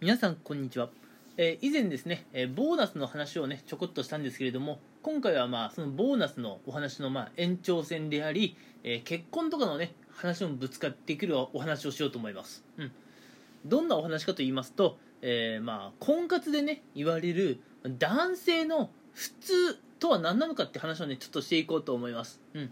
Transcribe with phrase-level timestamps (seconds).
[0.00, 0.88] 皆さんこんにちは、
[1.36, 12.92] えー以前ですね、えーボーナスの話をねちょこっとしたんですけれども今回はまあそのボーナスのお話のまあ延長線であり、えー結婚とかのね話もぶつかってくるお話をしようと思います、うん、
[13.66, 22.70] どんなお話かと言いますと、えーまあ婚活でね言われる男性の普通とは何なのかって話をねちょっとしていこうと思います、うん、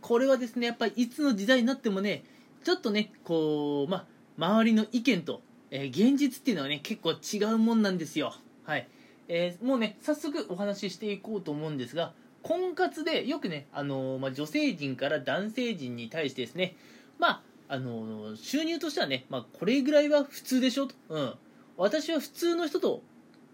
[0.00, 2.24] これはですねやっぱりいつの時代になってもね
[2.64, 4.04] ちょっとねこうまあ
[4.38, 5.42] 周りの意見と、
[5.74, 8.34] えー現実っていうのはね結構違うもんなんですよ。
[8.64, 8.86] はい、
[9.26, 16.76] えーもうね早速お話ししていこうと思うんですが婚活でよくね、あのーまあ、女性陣から男性陣に対してですね
[17.18, 21.34] まああのー収入としてはね、まあ、これぐらいは普通でしょと、うん、
[21.78, 23.02] 私は普通の人と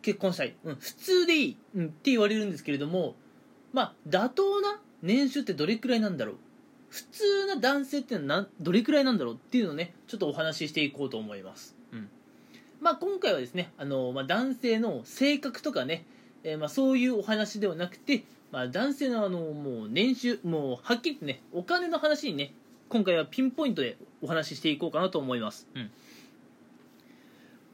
[0.02, 3.14] 結婚したい、うん、普通でいい、うん、って言われるんですけれども
[3.72, 6.36] まあ妥当な年収ってどれくらいなんだろう。
[6.88, 11.76] 普通な男性ってのはどれくらいなんだろうっていうのをねちょっとお話ししていこうと思います、
[12.80, 16.04] まあ、今回はですねあの、まあ、男性の性格とかね、
[16.44, 22.52] えーまあ、そういうお話ではなくて、まあ、男性のあのもう年収もうはっきりとねお金の話にね
[22.88, 25.90] 今回はピンポイントでお話ししていこうかなと思います、うん。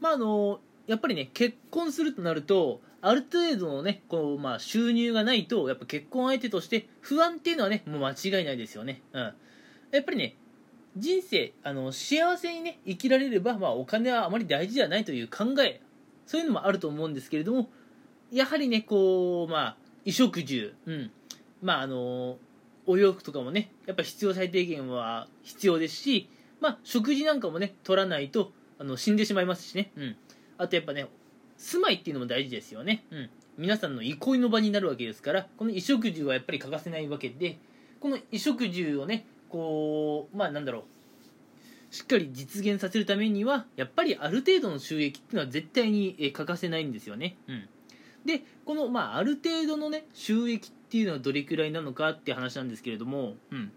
[0.00, 9.34] まああのやっぱりね結婚するとなるとある程度のねこう、まあ、収入がないとやっぱ結婚相手として不安っていうのはねもう間違いないですよね、うん、や
[10.00, 10.36] っぱりね
[10.96, 15.80] 人生あの幸せにね生きられれば、まあ、お金はあまり大事ではないという考え。
[16.26, 17.68] そういうのもあると思うんですけれども
[18.32, 21.10] やはりねこうまあ衣食住うん。
[21.62, 22.38] まああの
[22.86, 26.28] お洋服とかもねやっぱ必要最低限は必要ですし
[26.60, 29.92] まあ食事なんかもね取らないとあの死んでしまいますしね。
[29.96, 30.16] うん。
[30.56, 31.06] あとやっぱね
[31.56, 33.04] 住まいっていうのも大事ですよね。
[33.10, 33.30] うん。
[33.56, 37.58] 皆さんの憩いの場になるわけですからこの衣食住はやっぱり欠かせないわけで
[38.00, 41.94] この衣食住をねこうまあなんだろう。
[41.94, 47.36] しっかり実現させるためにはやっぱりある程度の収益っていうのは絶対にえー欠かせないんですよね。
[47.46, 47.68] うん、
[48.24, 53.70] でこの、まあ、ある程度のね収益っていうのはどれくらいなのかっていう話なんですけれども、うん、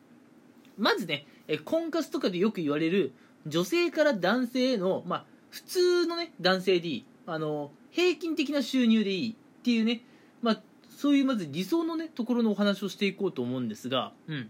[0.80, 3.14] まずねえー婚活とかでよく言われる
[3.46, 7.06] 女性から男性への、まあ、普通のね男性でいい。
[7.28, 10.02] あの平均的な収入でいいっていうね、
[10.42, 14.50] まあ、そういうまず理想のねところのお話をしていこうと思うんですが、うん、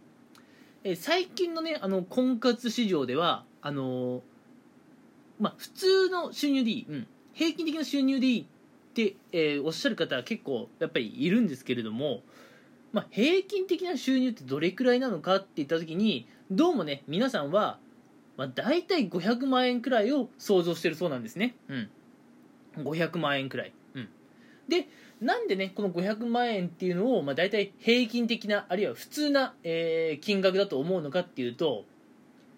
[0.88, 4.22] えー最近のねあの婚活市場ではあのー
[5.40, 8.46] まあ普通の収入でいい、うん、平均的な収入でいいっ
[8.94, 12.22] て、えーおっしゃる方は結構やっぱりいるんですけれども、
[12.94, 17.80] まあ、平均的な収入ってどれくらいなのかって言った時にどうもね皆さんは、
[18.38, 21.90] まあ、大体500万円くらいを想像してるそうなんですね、うん、
[22.86, 23.87] 500万円くらい、うん、
[24.68, 24.88] で
[25.22, 31.86] なんでねこの500万円っていうのを、まあ、大体平均的なあるいは普通な、えー金額だと思うのかっていうと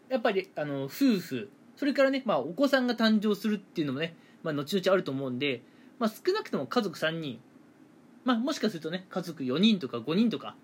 [0.10, 5.62] やっぱりあの夫婦それからね、まあ、お子さんが誕生するっていうのもね、まあ、後々あると思うんで、
[5.98, 7.40] まあ、少なくとも家族3人、
[8.26, 10.56] まあ、もしかするとね家族4人とか5人とか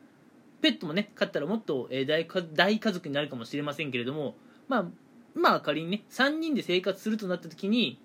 [0.62, 4.36] ペットもね飼ったらもっと、えー大家族になるかもしれませんけれども
[4.68, 4.86] まあ
[5.36, 8.00] まあ仮にね3人で生活するとなった時に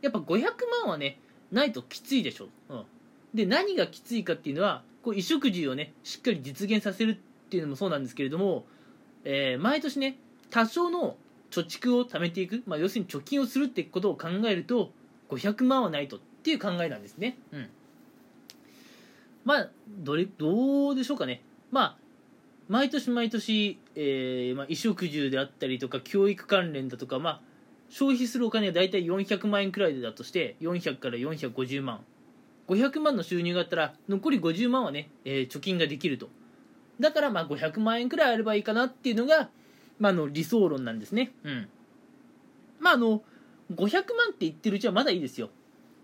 [0.00, 0.42] やっぱ500
[0.82, 1.18] 万はね
[1.54, 2.84] ないときついでしょ、うん、
[3.32, 8.64] で何がきついかっていうのはこう衣食住をねしっかり実現させるっていうのもそうなんですけれども、
[9.24, 10.18] えー毎年ね
[10.50, 11.16] 多少の
[11.50, 14.90] 貯蓄を貯めていく、まあ、要するに貯金をするってことを考えると
[15.30, 17.38] 500万はないとっていう考えなんですね。
[17.52, 17.68] うん。
[19.44, 21.42] まあどれどうでしょうかね。
[21.70, 21.96] まあ
[22.68, 27.40] 毎年毎年、えーまあ、衣食住であったりとか教育関連だとか、まあ、
[27.94, 32.00] 消費するお金は大体400万円くらいだとして400から450万。
[32.66, 36.28] 500万の収入があったら残り50万はね、えー貯金ができると。
[36.98, 39.48] だからまあ500万円くらいあればいいかなっていうのが、
[40.00, 41.34] まあ、の理想論なんですね。
[41.44, 41.68] うん。
[42.80, 43.22] まああの
[43.72, 45.50] 500万って言ってるうちはまだいいですよ。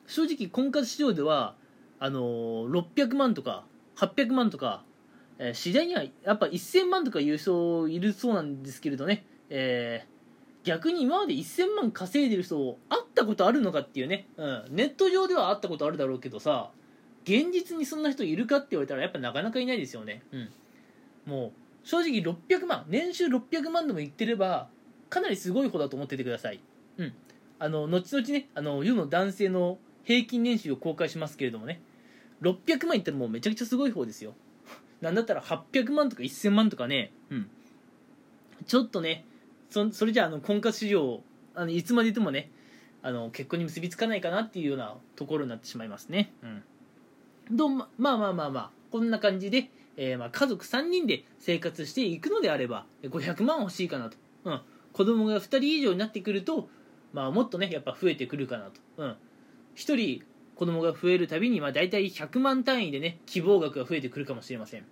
[0.07, 1.57] 正直婚活市場では
[1.99, 2.21] あの
[2.69, 3.65] 600万とか
[3.97, 4.85] 800万とか、
[5.41, 10.10] えー次第にはやっぱ1000万とかいう人いるそうなんですけれどね、えー
[10.65, 16.71] 逆に今まで1000万稼いでる人会ったことあるのかっていうね、うん、ネット上では会ったことあるだろうけどさ
[17.25, 20.49] 現実にそんな人いるかって言われたらやっぱなかなかいないですよね、うん、
[21.27, 21.53] もう
[21.83, 24.69] 正直600万年収600万でも言ってれば
[25.09, 26.61] かなりすごい方だと思っててください、
[26.99, 27.15] うん、
[27.59, 31.81] あの後々ねあの世の男性の平均年収を公開しますけれどもね。
[32.43, 34.35] 600万いったらもうめちゃくちゃすごい方ですよ。
[35.01, 37.51] なんだったら800万とか1000万とかね、うん、
[38.67, 39.25] ちょっとね
[39.71, 41.23] そそれじゃああの婚活市場
[41.55, 42.51] あのいつまでいてもね
[43.03, 46.63] あの結婚に結びつかないかなっていうようなところになってしまいますね、うん、
[47.51, 54.61] どうままあまあまあまあこんな感じで、えーまあ、家族3人で生活していくのであれば500万欲しいかなと、うん、
[54.93, 56.69] 子供が2人以上になってくると
[57.13, 59.17] まあ、もっとねやっぱ増えてくるかなと、うん、1
[59.97, 60.23] 人
[60.55, 64.85] 子供が増えるたびに、まあ、大体100万単位でね希望額が増えてくるかもしれません。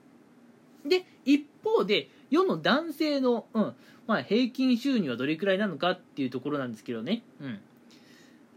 [0.86, 3.75] で一方で世の男性の、うん
[4.06, 7.60] まあ、平均収入はどれくらいなのかっていうところなんですけどね、うん、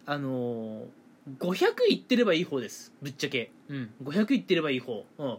[0.05, 2.93] あのー、500いってればいい方です。
[3.01, 5.37] ぶっちゃけ、うん、500いってればいい方、うん、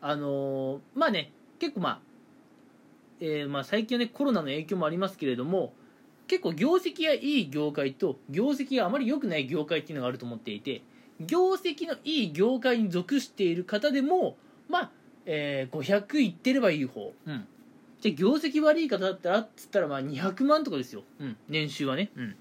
[0.00, 2.00] あのー、まあね結構まあ、
[3.20, 5.72] えー、まあ最近はねコロナの影響もありますけれども
[6.26, 10.82] 結構業績がいい業界と業績があまり良くない業界っていうのがあると思っていて
[11.20, 14.36] 業績のいい業界に属している方でも
[14.68, 14.90] まあ、
[15.24, 17.46] えー、500いってればいい方、うん、
[18.00, 22.36] じゃ業績悪い方だったらっつったらまあ200万とかですよ、うん、年収はね、うん、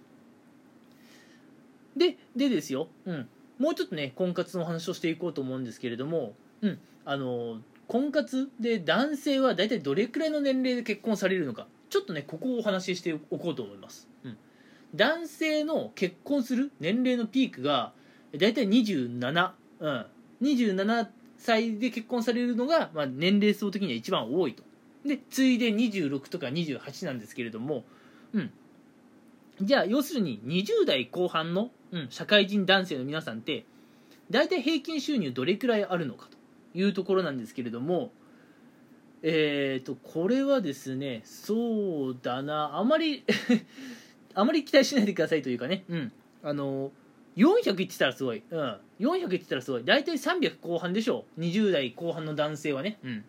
[1.95, 7.57] ででですよ、うん、もうちょっとね婚活の話をしていこうと思うんですけれども、うん、あの
[7.87, 11.67] 婚活で男性は大体どれくらいの年齢で結婚されるのか。
[11.95, 14.37] ちょっとねここをお話ししておこうと思います、うん、
[14.93, 17.93] 男性の結婚する年齢のピークが
[18.37, 20.05] 大体27、うん、
[20.41, 24.63] 27歳で結婚されるのが、まあ、年齢層的には一番多いと
[25.05, 27.83] で次いで26とか28なんですけれども、
[28.33, 28.51] うん、
[29.61, 33.65] じゃあ要するに20代後半の、うん、社会人男性の皆さんって
[34.31, 38.11] 大体平均収入どれくらいあるのかというところなんですけれども
[39.21, 42.77] えっ、ー、とこれはですねそうだな。
[42.77, 43.23] あまり
[44.33, 46.11] あまり期待しないでくださいというかね、うん、
[46.43, 46.91] あの
[47.35, 49.85] 400いってたらすごい、うん、400いってたらすごい。
[49.85, 51.41] 大体300後半でしょう。
[51.41, 53.25] 20代後半の男性はね、うん、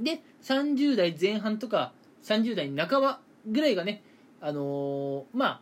[0.00, 1.92] で30代前半とか
[2.22, 4.02] 30代半ばぐらいがね
[4.40, 5.60] あのー、まあ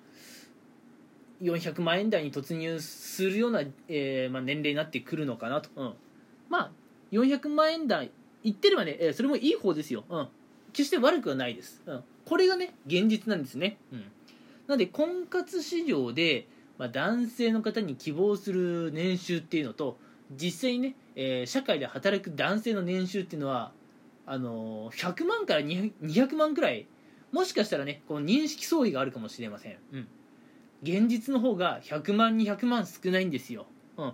[1.42, 5.94] 400万円台に突入するような、えーまあ、年齢になってくるのかなと、うん、
[6.48, 6.70] まあ
[7.10, 8.10] 400万円台
[8.44, 10.28] いってればね、えー、それもいい方ですよ、うん、
[10.72, 14.06] 決して悪くはないです、うん、これがね現実なんですね、うん、な
[14.68, 16.46] ので婚活市場で、
[16.78, 19.98] まあ、男性の方に希望する年収っていうのと
[20.30, 23.72] 実際にね、えー、社会で働く男性の年収っていうのは
[24.26, 26.86] あのー、100万から200万くらい
[27.32, 30.08] もしかしたらねこの認識相違があるかもしれません、うん、
[30.82, 33.66] 現実の方が100万200万少ないんですよ、
[33.96, 34.12] うん、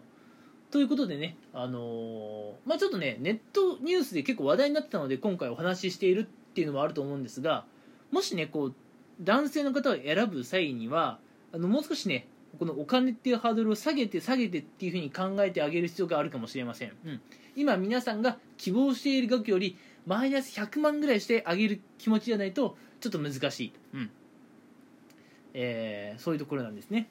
[0.70, 7.64] ということでねあのー、まあちょっとねネットニュースで結構話題になってたので今回お話ししているっていうのもあると思うんですが
[8.11, 8.75] もしねこう
[9.20, 11.19] 男性の方を選ぶ際には
[11.52, 12.28] あのもう少しね
[12.58, 17.20] このお金っていうハードルを下げて下げてっていうふうに考えてあげる必要があるかもしれません、うん、
[17.56, 19.76] 今皆さんが希望している額より
[20.08, 24.10] マイナス100万ぐらいしてあげる気持ちじゃないとちょっと難しい、うん。
[25.52, 27.10] えー、そういうところなんですね。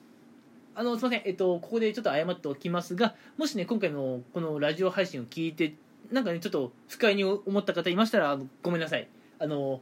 [0.73, 5.75] あのすみません、えっと、ここでちょっと謝っておきますが、もしね、今回のこのラジオ配信を聞いて、
[6.11, 9.07] なんかね、ちょっと不快に思った方いましたら、ごめんなさい。
[9.37, 9.81] あの、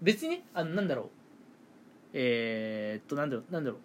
[0.00, 1.06] 別にね、あの、なんだろう、
[2.14, 3.80] えー、っと、なんだろう、なんだろう、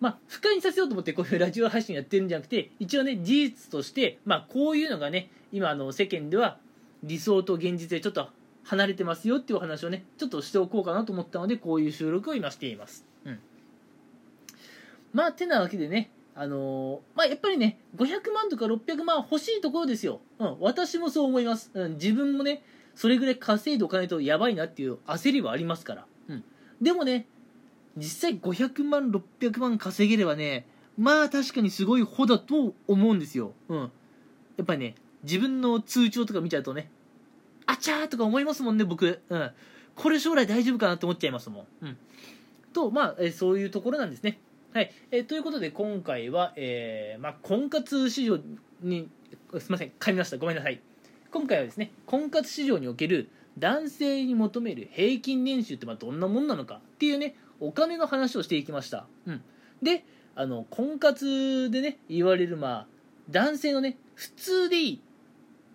[0.00, 6.58] まあ、不快にさせようと思ってこういうラジオ配信やってるんじゃなくて、一応ね、事実として、まあ、こういうのがね、今、あの、世間では
[7.02, 8.28] 理想と現実でちょっと
[8.64, 13.38] 離れてますよっていうお話をねちょっとしておこうかなと思ったのでこういう収録を今しています、うん、
[15.12, 22.62] まあてなわけでねあのー、まあやっぱりね500万とか600万欲しいところですよ、うん、私もそう思います、うん、自分もね
[22.94, 26.44] それぐらい稼いでおかないとやばいなっていう焦りはありますから、うん、
[26.80, 27.26] でもね
[27.96, 36.90] 実際500万600万稼げればねまあ確かにすごい方だと思うんですよ、うん、やっぱりね自分の通帳とか見ちゃうとね
[37.66, 39.50] あちゃーとか思いますもんね僕、うん、
[39.94, 41.96] これ将来大丈夫かなって思っちゃいますもん、うん、
[42.72, 44.38] とまあ、えそういうところなんですね。
[44.72, 48.38] はい、えー、ということで今回は、えーまあ、婚活市場
[48.82, 49.08] に
[49.58, 50.38] すみません噛みました。
[50.38, 50.80] ごめんなさい。
[51.32, 59.42] 今回はですね婚活市場における男性に求める平均年収ってまあどんなもんなのかっていうねお金の話をしていきました、うん、
[59.82, 62.86] であの婚活でね言われるまあ
[63.30, 65.00] 男性のね普通でいい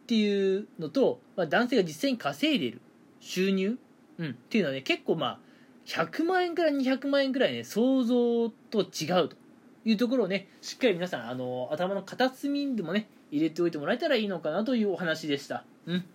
[0.05, 2.79] っていうのと、まあ、男性が実際に稼いでいる
[3.19, 3.79] 収入、
[4.19, 5.39] うん、っていうのはね結構まあ
[5.87, 9.35] 100万円から200万円くらいね想像と違うと
[9.83, 15.65] いうところをねしっかり皆さんあの頭の片隅にでもね入れておいてもらえたらいいのかなというお話でした。
[15.87, 16.05] うん。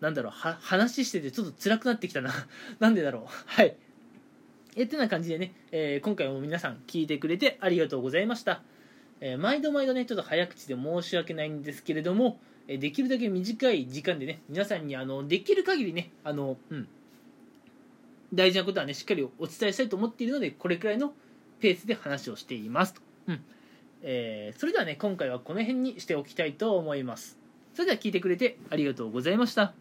[0.00, 2.32] なんだろうは話しててちょっと辛くなってきたな。
[2.80, 3.22] なんでだろう。
[3.28, 3.76] はい。
[4.76, 8.62] えってな感じでね、えー、今回も皆さん聞いてくれてありがとうございました
[9.26, 12.38] えー、毎度毎度ねちょっと早口で申し訳ないんですけれども、
[12.68, 16.86] えー、できるだけ短い時間でね皆さんにあのできる限りねあの、うん、
[18.34, 21.14] 大事なことはねしっかりお伝えしたいと思っているのでこれくらいの
[21.58, 23.40] ペースで話をしていますと、うん。
[24.02, 27.38] えー、それではね今回はこの辺にしておきたいと思います。
[27.72, 29.72] それでは聞いてくれてありがとうございました。